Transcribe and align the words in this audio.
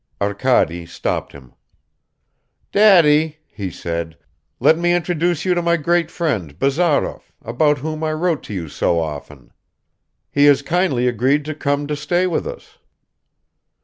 Arkady 0.19 0.87
stopped 0.87 1.31
him. 1.31 1.53
"Daddy," 2.71 3.37
he 3.45 3.69
said, 3.69 4.17
"let 4.59 4.75
me 4.75 4.95
introduce 4.95 5.45
you 5.45 5.53
to 5.53 5.61
my 5.61 5.77
great 5.77 6.09
friend, 6.09 6.57
Bazarov, 6.57 7.31
about 7.43 7.77
whom 7.77 8.03
I 8.03 8.13
wrote 8.13 8.41
to 8.45 8.53
you 8.55 8.67
so 8.67 8.97
often. 8.99 9.53
He 10.31 10.45
has 10.45 10.63
kindly 10.63 11.07
agreed 11.07 11.45
to 11.45 11.53
come 11.53 11.85
to 11.85 11.95
stay 11.95 12.25
with 12.25 12.47
us." 12.47 12.79